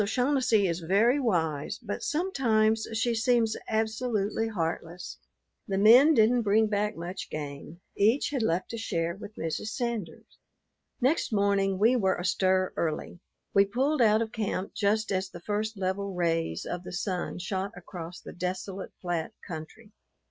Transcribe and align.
Mrs. 0.01 0.05
O'Shaughnessy 0.05 0.67
is 0.67 0.79
very 0.79 1.19
wise, 1.19 1.77
but 1.77 2.01
sometimes 2.01 2.87
she 2.93 3.13
seems 3.13 3.55
absolutely 3.67 4.47
heartless. 4.47 5.19
The 5.67 5.77
men 5.77 6.15
didn't 6.15 6.41
bring 6.41 6.65
back 6.65 6.97
much 6.97 7.29
game; 7.29 7.81
each 7.95 8.31
had 8.31 8.41
left 8.41 8.73
a 8.73 8.79
share 8.79 9.13
with 9.15 9.35
Mrs. 9.35 9.67
Sanders. 9.67 10.39
Next 10.99 11.31
morning 11.31 11.77
we 11.77 11.95
were 11.95 12.15
astir 12.15 12.73
early. 12.75 13.19
We 13.53 13.63
pulled 13.65 14.01
out 14.01 14.23
of 14.23 14.31
camp 14.31 14.73
just 14.73 15.11
as 15.11 15.29
the 15.29 15.39
first 15.39 15.77
level 15.77 16.15
rays 16.15 16.65
of 16.65 16.83
the 16.83 16.93
sun 16.93 17.37
shot 17.37 17.71
across 17.77 18.19
the 18.21 18.33
desolate, 18.33 18.93
flat 19.01 19.33
country. 19.47 19.91